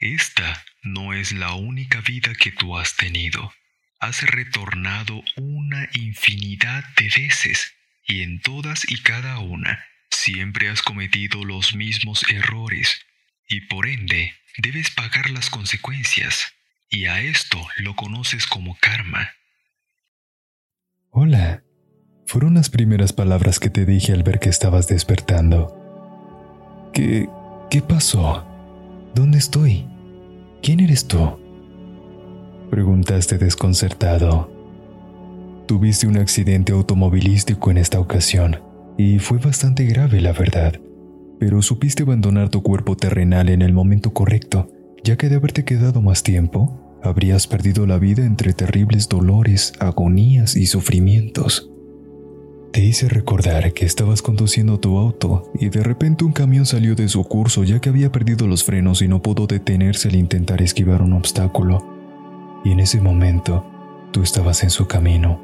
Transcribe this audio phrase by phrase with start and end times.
[0.00, 3.52] Esta no es la única vida que tú has tenido.
[3.98, 7.74] Has retornado una infinidad de veces
[8.06, 13.00] y en todas y cada una siempre has cometido los mismos errores
[13.48, 16.52] y por ende debes pagar las consecuencias
[16.88, 19.30] y a esto lo conoces como karma.
[21.10, 21.64] Hola,
[22.26, 25.74] fueron las primeras palabras que te dije al ver que estabas despertando.
[26.94, 27.28] ¿Qué,
[27.68, 28.47] qué pasó?
[29.14, 29.86] ¿Dónde estoy?
[30.62, 31.18] ¿Quién eres tú?
[32.70, 34.50] Preguntaste desconcertado.
[35.66, 38.60] Tuviste un accidente automovilístico en esta ocasión
[38.96, 40.74] y fue bastante grave, la verdad,
[41.38, 44.70] pero supiste abandonar tu cuerpo terrenal en el momento correcto,
[45.04, 50.56] ya que de haberte quedado más tiempo, habrías perdido la vida entre terribles dolores, agonías
[50.56, 51.70] y sufrimientos.
[52.72, 57.08] Te hice recordar que estabas conduciendo tu auto y de repente un camión salió de
[57.08, 61.00] su curso ya que había perdido los frenos y no pudo detenerse al intentar esquivar
[61.00, 61.82] un obstáculo.
[62.64, 63.64] Y en ese momento,
[64.12, 65.40] tú estabas en su camino,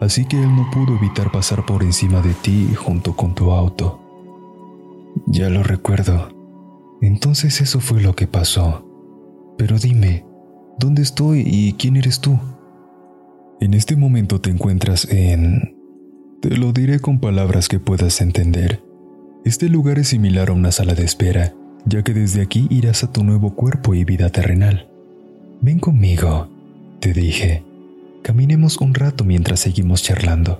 [0.00, 4.00] así que él no pudo evitar pasar por encima de ti junto con tu auto.
[5.26, 6.30] Ya lo recuerdo.
[7.02, 8.88] Entonces eso fue lo que pasó.
[9.58, 10.24] Pero dime,
[10.78, 12.38] ¿dónde estoy y quién eres tú?
[13.60, 15.81] En este momento te encuentras en
[16.42, 18.82] te lo diré con palabras que puedas entender.
[19.44, 21.54] Este lugar es similar a una sala de espera,
[21.86, 24.88] ya que desde aquí irás a tu nuevo cuerpo y vida terrenal.
[25.60, 26.48] Ven conmigo,
[26.98, 27.62] te dije.
[28.22, 30.58] Caminemos un rato mientras seguimos charlando.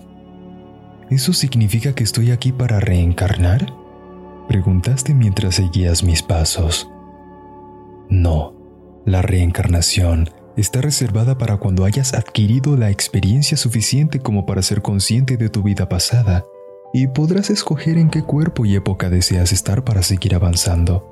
[1.10, 3.74] ¿Eso significa que estoy aquí para reencarnar?
[4.46, 6.88] Preguntaste mientras seguías mis pasos.
[8.08, 8.54] No,
[9.04, 15.36] la reencarnación está reservada para cuando hayas adquirido la experiencia suficiente como para ser consciente
[15.36, 16.44] de tu vida pasada
[16.92, 21.08] y podrás escoger en qué cuerpo y época deseas estar para seguir avanzando.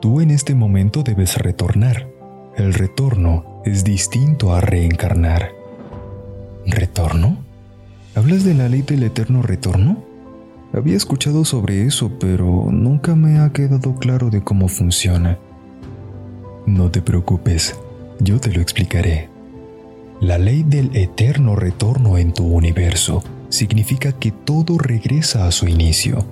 [0.00, 2.08] Tú en este momento debes retornar.
[2.56, 5.52] El retorno es distinto a reencarnar.
[6.66, 7.38] ¿Retorno?
[8.14, 10.04] ¿Hablas de la ley del eterno retorno?
[10.72, 15.38] Había escuchado sobre eso, pero nunca me ha quedado claro de cómo funciona.
[16.66, 17.78] No te preocupes,
[18.20, 19.28] yo te lo explicaré.
[20.20, 26.24] La ley del eterno retorno en tu universo significa que todo regresa a su inicio.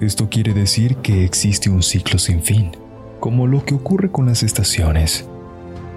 [0.00, 2.70] Esto quiere decir que existe un ciclo sin fin,
[3.18, 5.26] como lo que ocurre con las estaciones.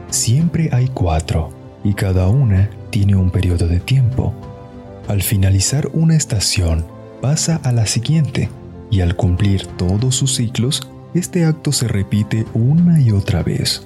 [0.09, 1.51] Siempre hay cuatro,
[1.83, 4.33] y cada una tiene un periodo de tiempo.
[5.07, 6.85] Al finalizar una estación,
[7.21, 8.49] pasa a la siguiente,
[8.89, 13.85] y al cumplir todos sus ciclos, este acto se repite una y otra vez.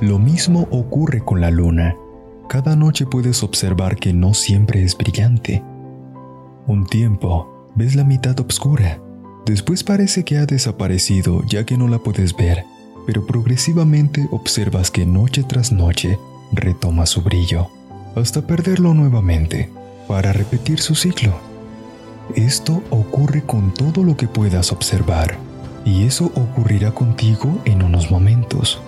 [0.00, 1.96] Lo mismo ocurre con la luna.
[2.50, 5.62] Cada noche puedes observar que no siempre es brillante.
[6.66, 9.00] Un tiempo ves la mitad oscura.
[9.46, 12.64] Después parece que ha desaparecido ya que no la puedes ver,
[13.06, 16.18] pero progresivamente observas que noche tras noche
[16.52, 17.68] retoma su brillo,
[18.16, 19.70] hasta perderlo nuevamente,
[20.08, 21.38] para repetir su ciclo.
[22.34, 25.38] Esto ocurre con todo lo que puedas observar,
[25.86, 28.82] y eso ocurrirá contigo en unos momentos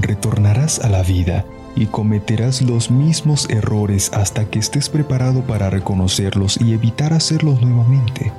[0.00, 1.44] retornarás a la vida
[1.76, 8.32] y cometerás los mismos errores hasta que estés preparado para reconocerlos y evitar hacerlos nuevamente,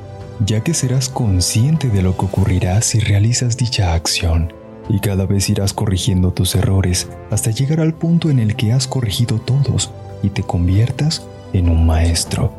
[0.45, 4.53] ya que serás consciente de lo que ocurrirá si realizas dicha acción,
[4.89, 8.87] y cada vez irás corrigiendo tus errores hasta llegar al punto en el que has
[8.87, 9.91] corregido todos
[10.23, 12.53] y te conviertas en un maestro.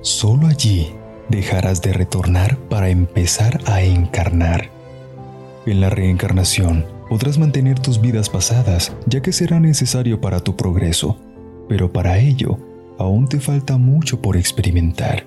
[0.00, 0.94] Solo allí
[1.28, 4.70] dejarás de retornar para empezar a encarnar.
[5.66, 11.18] En la reencarnación, podrás mantener tus vidas pasadas, ya que será necesario para tu progreso,
[11.68, 12.58] pero para ello
[12.98, 15.26] aún te falta mucho por experimentar.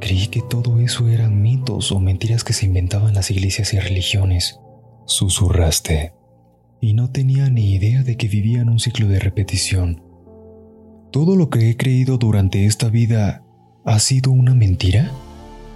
[0.00, 4.60] Creí que todo eso eran mitos o mentiras que se inventaban las iglesias y religiones,
[5.06, 6.12] susurraste,
[6.80, 10.02] y no tenía ni idea de que vivían un ciclo de repetición.
[11.10, 13.42] ¿Todo lo que he creído durante esta vida
[13.84, 15.10] ha sido una mentira?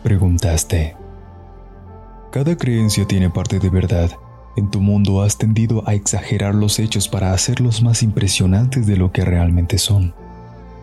[0.03, 0.95] Preguntaste.
[2.31, 4.11] Cada creencia tiene parte de verdad,
[4.59, 9.13] en tu mundo has tendido a exagerar los hechos para hacerlos más impresionantes de lo
[9.13, 10.15] que realmente son.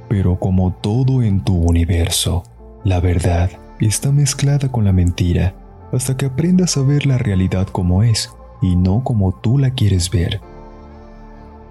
[0.08, 2.44] Pero como todo en tu universo,
[2.84, 5.56] la verdad está mezclada con la mentira
[5.92, 10.10] hasta que aprendas a ver la realidad como es y no como tú la quieres
[10.10, 10.40] ver.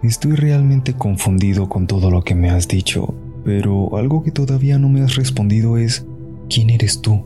[0.02, 3.14] Estoy realmente confundido con todo lo que me has dicho,
[3.44, 6.06] pero algo que todavía no me has respondido es,
[6.50, 7.24] ¿quién eres tú?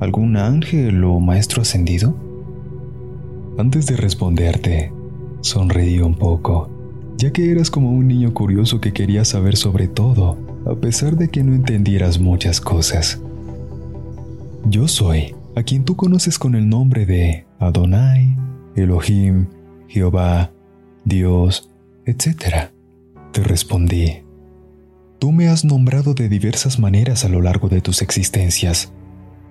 [0.00, 2.27] ¿Algún ángel o maestro ascendido?
[3.58, 4.92] Antes de responderte,
[5.40, 6.70] sonreí un poco,
[7.16, 11.28] ya que eras como un niño curioso que quería saber sobre todo, a pesar de
[11.28, 13.20] que no entendieras muchas cosas.
[14.70, 18.36] Yo soy a quien tú conoces con el nombre de Adonai,
[18.76, 19.48] Elohim,
[19.88, 20.52] Jehová,
[21.04, 21.68] Dios,
[22.06, 22.70] etc.
[23.32, 24.22] Te respondí.
[25.18, 28.92] Tú me has nombrado de diversas maneras a lo largo de tus existencias,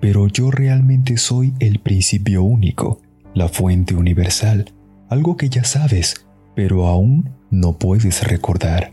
[0.00, 3.02] pero yo realmente soy el principio único,
[3.34, 4.72] la fuente universal,
[5.08, 8.92] algo que ya sabes, pero aún no puedes recordar.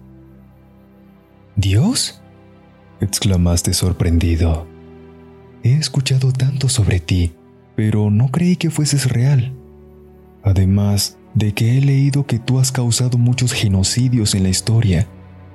[1.55, 2.21] ¿Dios?
[3.01, 4.67] exclamaste sorprendido.
[5.63, 7.33] He escuchado tanto sobre ti,
[7.75, 9.53] pero no creí que fueses real.
[10.43, 15.07] Además de que he leído que tú has causado muchos genocidios en la historia,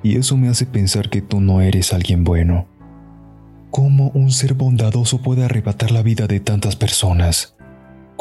[0.03, 2.67] y eso me hace pensar que tú no eres alguien bueno.
[3.69, 7.55] ¿Cómo un ser bondadoso puede arrebatar la vida de tantas personas?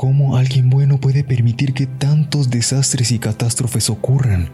[0.00, 4.49] ¿Cómo alguien bueno puede permitir que tantos desastres y catástrofes ocurran?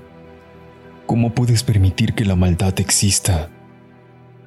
[1.06, 3.48] ¿Cómo puedes permitir que la maldad exista?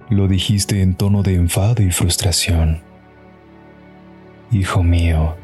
[0.09, 2.81] Lo dijiste en tono de enfado y frustración.
[4.51, 5.37] Hijo mío,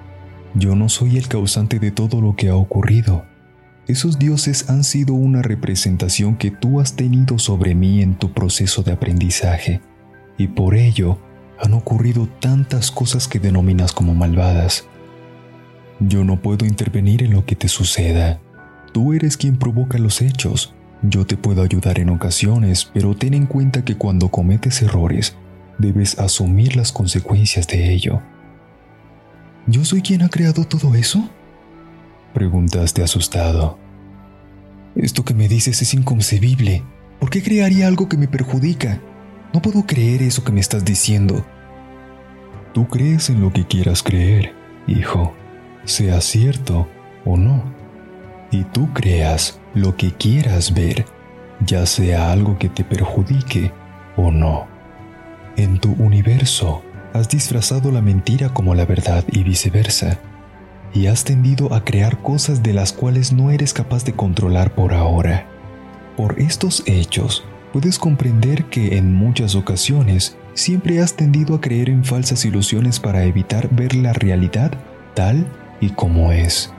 [0.56, 3.24] yo no soy el causante de todo lo que ha ocurrido.
[3.88, 8.84] Esos dioses han sido una representación que tú has tenido sobre mí en tu proceso
[8.84, 9.80] de aprendizaje,
[10.38, 11.18] y por ello
[11.64, 14.86] han ocurrido tantas cosas que denominas como malvadas.
[16.00, 18.40] Yo no puedo intervenir en lo que te suceda.
[18.92, 23.46] Tú eres quien provoca los hechos, yo te puedo ayudar en ocasiones, pero ten en
[23.46, 25.36] cuenta que cuando cometes errores,
[25.78, 28.22] debes asumir las consecuencias de ello.
[29.68, 31.30] ¿Yo soy quien ha creado todo eso?
[32.34, 33.78] Preguntaste asustado.
[34.96, 36.84] Esto que me dices es inconcebible.
[37.20, 39.00] ¿Por qué crearía algo que me perjudica?
[39.54, 41.46] No puedo creer eso que me estás diciendo.
[42.74, 44.54] Tú crees en lo que quieras creer,
[44.88, 45.34] hijo,
[45.86, 46.88] sea cierto
[47.26, 47.64] o no.
[48.52, 51.06] Y tú creas lo que quieras ver,
[51.66, 53.72] ya sea algo que te perjudique
[54.16, 54.68] o no.
[55.58, 56.84] En tu universo
[57.14, 60.20] has disfrazado la mentira como la verdad y viceversa,
[60.94, 64.94] y has tendido a crear cosas de las cuales no eres capaz de controlar por
[64.94, 65.48] ahora.
[66.18, 72.06] Por estos hechos, puedes comprender que en muchas ocasiones siempre has tendido a creer en
[72.06, 74.72] falsas ilusiones para evitar ver la realidad
[75.14, 75.46] tal
[75.80, 76.72] y como es.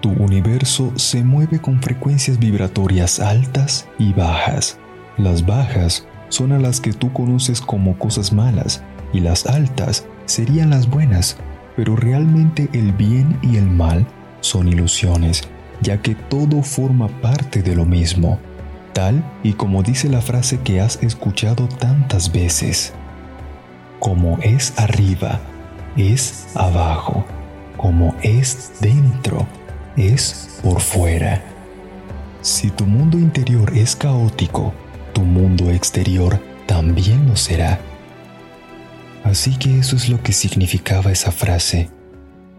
[0.00, 4.78] Tu universo se mueve con frecuencias vibratorias altas y bajas.
[5.18, 10.70] Las bajas son a las que tú conoces como cosas malas y las altas serían
[10.70, 11.36] las buenas,
[11.76, 14.06] pero realmente el bien y el mal
[14.40, 15.42] son ilusiones,
[15.82, 18.38] ya que todo forma parte de lo mismo,
[18.94, 22.94] tal y como dice la frase que has escuchado tantas veces.
[23.98, 25.40] Como es arriba,
[25.96, 27.26] es abajo,
[27.80, 29.46] como es dentro,
[29.96, 31.42] es por fuera.
[32.42, 34.74] Si tu mundo interior es caótico,
[35.14, 37.80] tu mundo exterior también lo será.
[39.24, 41.88] Así que eso es lo que significaba esa frase.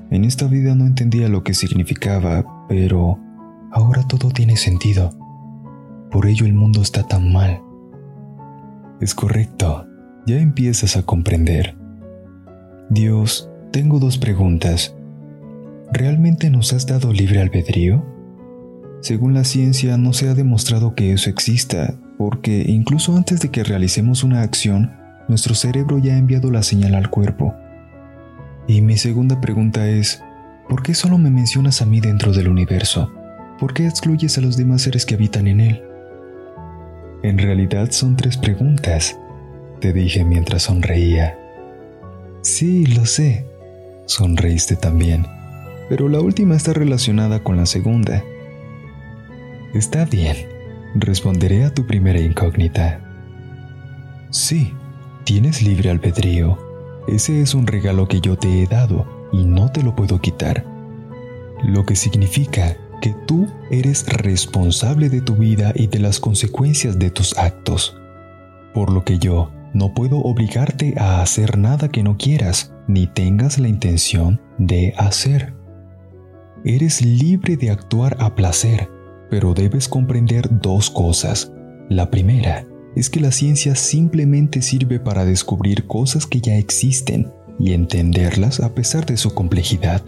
[0.09, 3.19] En esta vida no entendía lo que significaba, pero
[3.71, 5.11] ahora todo tiene sentido.
[6.09, 7.61] Por ello el mundo está tan mal.
[8.99, 9.85] Es correcto,
[10.25, 11.77] ya empiezas a comprender.
[12.89, 14.95] Dios, tengo dos preguntas.
[15.91, 18.05] ¿Realmente nos has dado libre albedrío?
[19.01, 23.63] Según la ciencia no se ha demostrado que eso exista, porque incluso antes de que
[23.63, 24.93] realicemos una acción,
[25.27, 27.53] nuestro cerebro ya ha enviado la señal al cuerpo.
[28.67, 30.23] Y mi segunda pregunta es,
[30.69, 33.11] ¿por qué solo me mencionas a mí dentro del universo?
[33.59, 35.83] ¿Por qué excluyes a los demás seres que habitan en él?
[37.23, 39.19] En realidad son tres preguntas,
[39.79, 41.37] te dije mientras sonreía.
[42.41, 43.45] Sí, lo sé,
[44.05, 45.40] sonreíste también
[45.91, 48.23] pero la última está relacionada con la segunda.
[49.73, 50.37] Está bien,
[50.95, 53.01] responderé a tu primera incógnita.
[54.29, 54.73] Sí,
[55.25, 56.57] tienes libre albedrío.
[57.09, 60.65] Ese es un regalo que yo te he dado y no te lo puedo quitar.
[61.61, 67.09] Lo que significa que tú eres responsable de tu vida y de las consecuencias de
[67.09, 67.97] tus actos.
[68.73, 73.59] Por lo que yo no puedo obligarte a hacer nada que no quieras ni tengas
[73.59, 75.59] la intención de hacer.
[76.63, 78.87] Eres libre de actuar a placer,
[79.31, 81.51] pero debes comprender dos cosas.
[81.89, 87.73] La primera es que la ciencia simplemente sirve para descubrir cosas que ya existen y
[87.73, 90.03] entenderlas a pesar de su complejidad.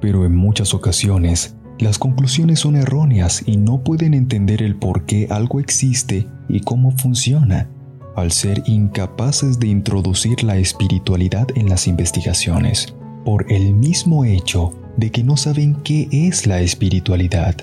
[0.00, 5.26] Pero en muchas ocasiones, las conclusiones son erróneas y no pueden entender el por qué
[5.30, 7.68] algo existe y cómo funciona,
[8.14, 15.10] al ser incapaces de introducir la espiritualidad en las investigaciones, por el mismo hecho de
[15.10, 17.56] que no saben qué es la espiritualidad.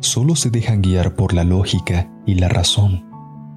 [0.00, 3.04] Solo se dejan guiar por la lógica y la razón,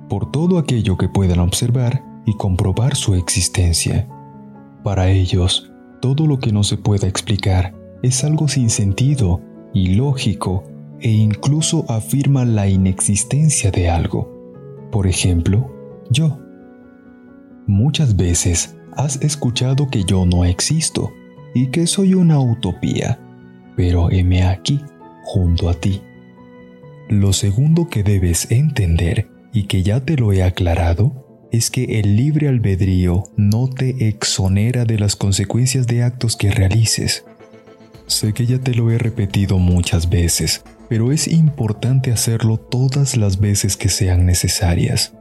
[0.10, 4.08] por todo aquello que puedan observar y comprobar su existencia.
[4.84, 5.72] Para ellos,
[6.02, 9.42] todo lo que no se pueda explicar es algo sin sentido
[9.74, 10.64] ilógico
[11.00, 14.30] e incluso afirma la inexistencia de algo.
[14.92, 15.72] Por ejemplo,
[16.10, 16.40] yo.
[17.66, 21.12] Muchas veces has escuchado que yo no existo
[21.54, 23.20] y que soy una utopía,
[23.76, 24.82] pero heme aquí,
[25.24, 26.02] junto a ti.
[27.10, 32.16] Lo segundo que debes entender, y que ya te lo he aclarado, es que el
[32.16, 37.26] libre albedrío no te exonera de las consecuencias de actos que realices.
[38.08, 43.40] Sé que ya te lo he repetido muchas veces, pero es importante hacerlo todas las
[43.40, 45.14] veces que sean necesarias.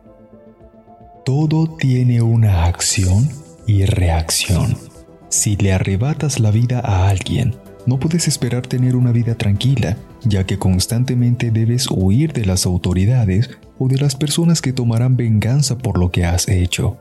[1.25, 3.29] Todo tiene una acción
[3.67, 4.92] y reacción.
[5.33, 7.55] Si le arrebatas la vida a alguien,
[7.87, 13.49] no puedes esperar tener una vida tranquila, ya que constantemente debes huir de las autoridades
[13.79, 16.99] o de las personas que tomarán venganza por lo que has hecho.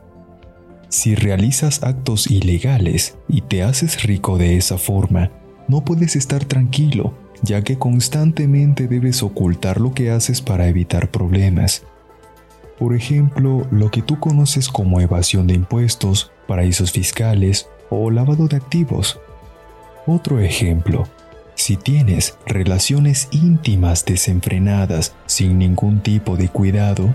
[0.88, 5.30] Si realizas actos ilegales y te haces rico de esa forma,
[5.68, 7.12] no puedes estar tranquilo,
[7.42, 11.82] ya que constantemente debes ocultar lo que haces para evitar problemas.
[12.78, 18.56] Por ejemplo, lo que tú conoces como evasión de impuestos, paraísos fiscales o lavado de
[18.56, 19.20] activos.
[20.06, 21.04] Otro ejemplo,
[21.54, 27.12] si tienes relaciones íntimas desenfrenadas sin ningún tipo de cuidado,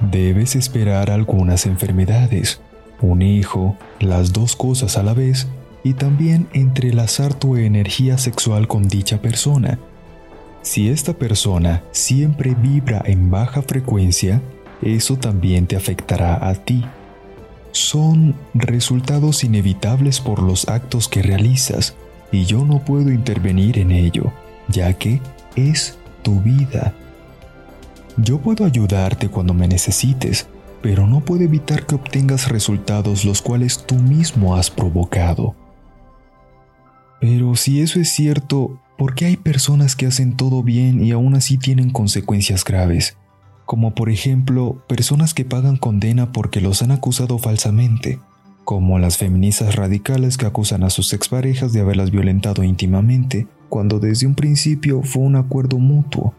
[0.00, 2.60] debes esperar algunas enfermedades,
[3.00, 5.46] un hijo, las dos cosas a la vez
[5.84, 9.78] y también entrelazar tu energía sexual con dicha persona.
[10.62, 14.42] Si esta persona siempre vibra en baja frecuencia,
[14.82, 16.84] eso también te afectará a ti.
[17.72, 21.94] Son resultados inevitables por los actos que realizas
[22.32, 24.32] y yo no puedo intervenir en ello,
[24.68, 25.20] ya que
[25.56, 26.94] es tu vida.
[28.16, 30.46] Yo puedo ayudarte cuando me necesites,
[30.82, 35.54] pero no puedo evitar que obtengas resultados los cuales tú mismo has provocado.
[37.20, 41.34] Pero si eso es cierto, ¿por qué hay personas que hacen todo bien y aún
[41.34, 43.16] así tienen consecuencias graves?
[43.70, 48.18] Como por ejemplo, personas que pagan condena porque los han acusado falsamente,
[48.64, 54.26] como las feministas radicales que acusan a sus exparejas de haberlas violentado íntimamente, cuando desde
[54.26, 56.34] un principio fue un acuerdo mutuo,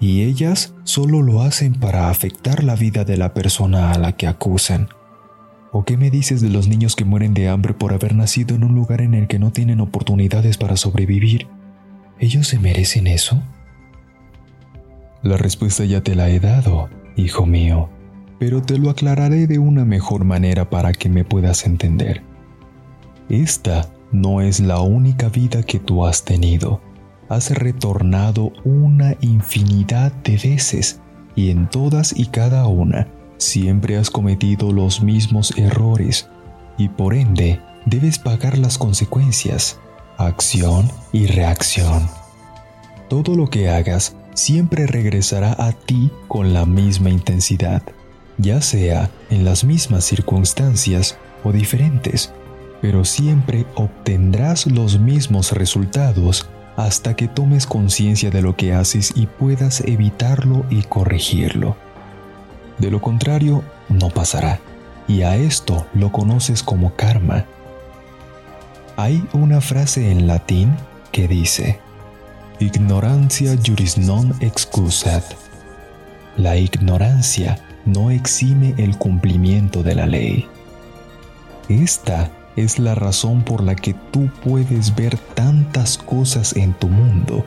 [0.00, 4.26] y ellas solo lo hacen para afectar la vida de la persona a la que
[4.26, 4.88] acusan.
[5.72, 8.64] ¿O qué me dices de los niños que mueren de hambre por haber nacido en
[8.64, 11.46] un lugar en el que no tienen oportunidades para sobrevivir?
[12.18, 13.42] ¿Ellos se merecen eso?
[15.22, 17.90] La respuesta ya te la he dado, hijo mío
[18.40, 22.22] pero te lo aclararé de una mejor manera para que me puedas entender.
[23.28, 26.80] Esta no es la única vida que tú has tenido.
[27.28, 31.00] Has retornado una infinidad de veces
[31.36, 36.26] y en todas y cada una siempre has cometido los mismos errores
[36.78, 39.78] y por ende debes pagar las consecuencias,
[40.16, 42.08] acción y reacción.
[43.10, 47.82] Todo lo que hagas siempre regresará a ti con la misma intensidad
[48.40, 52.32] ya sea en las mismas circunstancias o diferentes,
[52.80, 59.26] pero siempre obtendrás los mismos resultados hasta que tomes conciencia de lo que haces y
[59.26, 61.76] puedas evitarlo y corregirlo.
[62.78, 64.60] De lo contrario, no pasará,
[65.06, 67.44] y a esto lo conoces como karma.
[68.96, 70.74] Hay una frase en latín
[71.12, 71.80] que dice,
[72.60, 75.24] Ignorancia juris non excusat.
[76.36, 80.46] La ignorancia no exime el cumplimiento de la ley.
[81.70, 87.46] Esta es la razón por la que tú puedes ver tantas cosas en tu mundo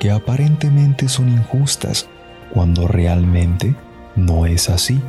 [0.00, 2.08] que aparentemente son injustas
[2.52, 3.76] cuando realmente
[4.16, 5.00] no es así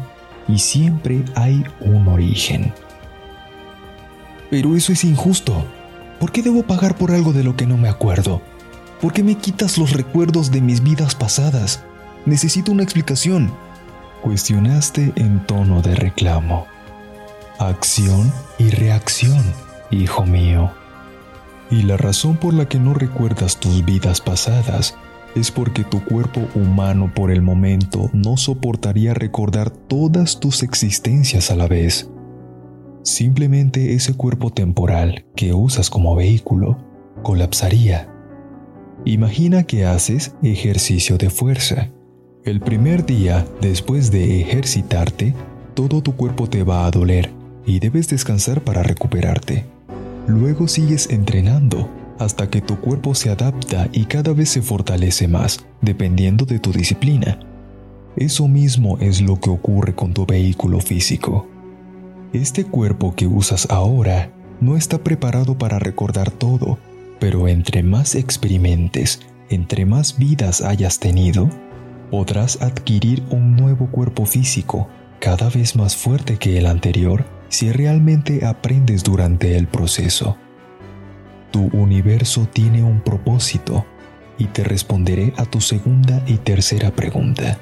[0.47, 2.71] y siempre hay un origen.
[4.51, 5.65] Pero eso es injusto.
[6.19, 8.43] ¿Por qué debo pagar por algo de lo que no me acuerdo?
[9.01, 11.83] ¿Por qué me quitas los recuerdos de mis vidas pasadas?
[12.25, 13.51] Necesito una explicación
[14.21, 16.67] cuestionaste en tono de reclamo.
[17.57, 19.43] Acción y reacción,
[19.91, 20.71] hijo mío.
[21.71, 24.97] Y la razón por la que no recuerdas tus vidas pasadas
[25.35, 31.55] es porque tu cuerpo humano por el momento no soportaría recordar todas tus existencias a
[31.55, 32.09] la vez.
[33.03, 36.77] Simplemente ese cuerpo temporal que usas como vehículo
[37.23, 38.09] colapsaría.
[39.05, 41.89] Imagina que haces ejercicio de fuerza
[42.45, 45.35] el primer día después de ejercitarte,
[45.73, 47.29] todo tu cuerpo te va a doler
[47.65, 49.65] y debes descansar para recuperarte.
[50.25, 55.65] Luego sigues entrenando hasta que tu cuerpo se adapta y cada vez se fortalece más,
[55.81, 57.39] dependiendo de tu disciplina.
[58.15, 61.45] Eso mismo es lo que ocurre con tu vehículo físico.
[62.31, 66.79] Este cuerpo que usas ahora no está preparado para recordar todo,
[67.19, 71.49] pero entre más experimentes entre más vidas hayas tenido,
[72.11, 74.87] podrás adquirir un nuevo cuerpo físico
[75.19, 80.37] cada vez más fuerte que el anterior si realmente aprendes durante el proceso.
[81.51, 83.85] Tu universo tiene un propósito
[84.37, 87.57] y te responderé a tu segunda y tercera pregunta.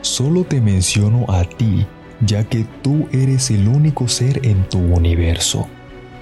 [0.00, 1.86] Solo te menciono a ti
[2.20, 5.68] ya que tú eres el único ser en tu universo.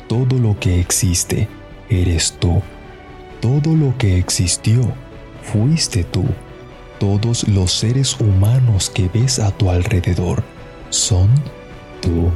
[0.08, 1.48] Todo lo que existe,
[1.88, 2.62] eres tú.
[3.40, 4.80] Todo lo que existió,
[5.42, 6.24] fuiste tú.
[6.98, 10.42] Todos los seres humanos que ves a tu alrededor
[10.90, 11.28] son
[12.00, 12.30] tú.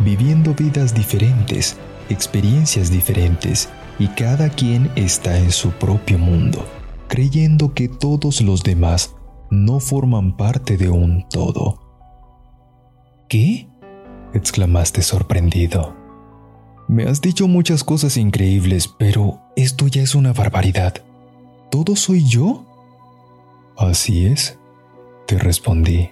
[0.00, 1.76] Viviendo vidas diferentes,
[2.08, 3.68] experiencias diferentes,
[3.98, 6.66] y cada quien está en su propio mundo,
[7.08, 9.14] creyendo que todos los demás
[9.50, 11.78] no forman parte de un todo.
[13.28, 13.68] ¿Qué?
[14.34, 16.01] exclamaste sorprendido.
[16.88, 20.94] Me has dicho muchas cosas increíbles, pero esto ya es una barbaridad.
[21.70, 22.64] ¿Todo soy yo?
[23.76, 24.58] Así es,
[25.26, 26.10] te respondí.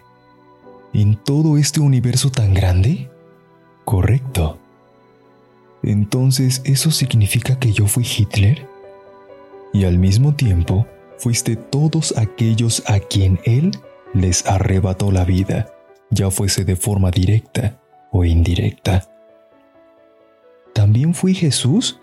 [0.92, 3.10] ¿En todo este universo tan grande?
[3.84, 4.58] Correcto.
[5.82, 8.66] Entonces, ¿eso significa que yo fui Hitler?
[9.72, 10.86] Y al mismo tiempo,
[11.18, 13.72] fuiste todos aquellos a quien él
[14.14, 15.72] les arrebató la vida,
[16.10, 19.08] ya fuese de forma directa o indirecta.
[20.80, 21.98] ¿También fui Jesús?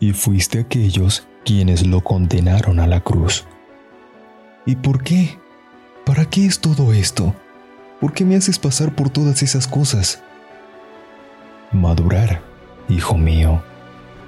[0.00, 3.44] Y fuiste aquellos quienes lo condenaron a la cruz.
[4.64, 5.38] ¿Y por qué?
[6.06, 7.34] ¿Para qué es todo esto?
[8.00, 10.22] ¿Por qué me haces pasar por todas esas cosas?
[11.70, 12.40] Madurar
[12.88, 13.62] Hijo mío,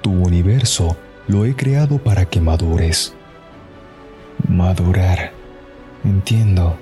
[0.03, 0.95] tu universo
[1.27, 3.15] lo he creado para que madures.
[4.47, 5.31] Madurar.
[6.03, 6.77] Entiendo.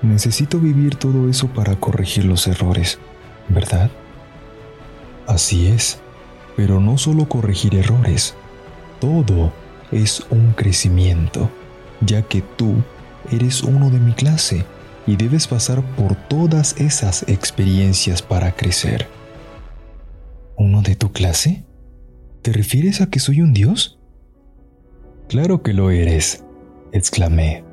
[0.00, 2.98] Necesito vivir todo eso para corregir los errores,
[3.50, 3.90] ¿verdad?
[5.28, 6.00] Así es,
[6.56, 8.34] pero no solo corregir errores,
[8.98, 9.52] todo
[9.92, 11.50] es un crecimiento,
[12.00, 12.76] ya que tú
[13.30, 14.64] eres uno de mi clase
[15.06, 19.06] y debes pasar por todas esas experiencias para crecer.
[20.56, 21.62] ¿Uno de tu clase?
[22.40, 23.98] ¿Te refieres a que soy un dios?
[25.28, 26.42] Claro que lo eres,
[26.90, 27.64] exclamé.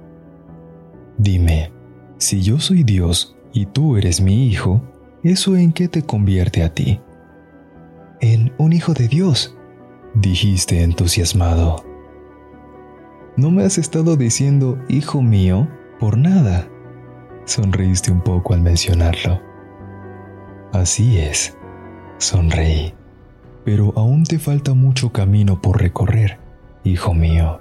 [1.17, 1.71] Dime,
[2.17, 4.83] si yo soy Dios y tú eres mi hijo,
[5.23, 6.99] ¿eso en qué te convierte a ti?
[8.21, 9.57] En un hijo de Dios,
[10.13, 11.83] dijiste entusiasmado.
[13.35, 15.67] No me has estado diciendo hijo mío
[15.99, 16.65] por nada.
[17.43, 19.41] Sonreíste un poco al mencionarlo.
[20.71, 21.57] Así es,
[22.17, 22.93] Sonreí.
[23.65, 26.39] Pero aún te falta mucho camino por recorrer,
[26.85, 27.59] hijo mío.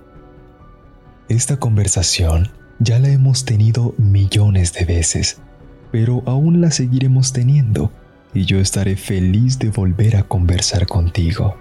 [1.28, 5.40] Esta conversación ya la hemos tenido millones de veces,
[5.90, 7.90] pero aún la seguiremos teniendo
[8.34, 11.56] y yo estaré feliz de volver a conversar contigo.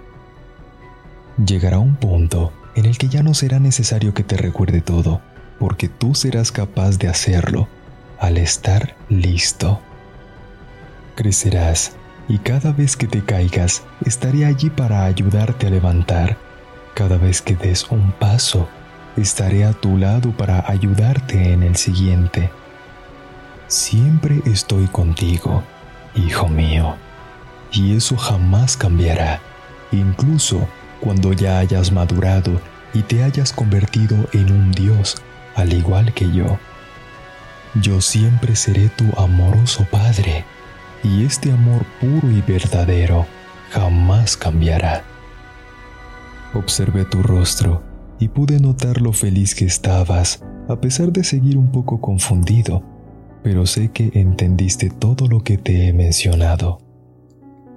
[1.44, 5.20] Llegará un punto en el que ya no será necesario que te recuerde todo,
[5.58, 7.68] porque tú serás capaz de hacerlo
[8.18, 9.80] al estar listo.
[11.14, 11.92] Crecerás
[12.28, 16.36] y cada vez que te caigas estaré allí para ayudarte a levantar.
[16.94, 18.68] Cada vez que des un paso,
[19.16, 22.50] estaré a tu lado para ayudarte en el siguiente.
[23.68, 25.62] Siempre estoy contigo,
[26.14, 26.96] hijo mío,
[27.72, 29.40] y eso jamás cambiará,
[29.92, 30.66] incluso
[31.00, 32.60] cuando ya hayas madurado
[32.92, 35.16] y te hayas convertido en un Dios,
[35.54, 36.58] al igual que yo.
[37.74, 40.44] Yo siempre seré tu amoroso Padre
[41.02, 43.26] y este amor puro y verdadero
[43.70, 45.02] jamás cambiará.
[46.54, 47.82] Observé tu rostro
[48.20, 52.82] y pude notar lo feliz que estabas, a pesar de seguir un poco confundido,
[53.44, 56.78] pero sé que entendiste todo lo que te he mencionado.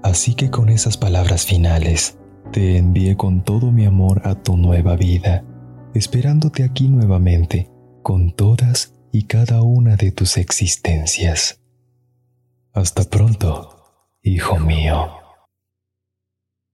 [0.01, 2.17] Así que con esas palabras finales,
[2.53, 5.43] te envié con todo mi amor a tu nueva vida,
[5.93, 7.69] esperándote aquí nuevamente,
[8.01, 11.59] con todas y cada una de tus existencias.
[12.71, 13.75] Hasta pronto,
[14.23, 15.26] hijo mío.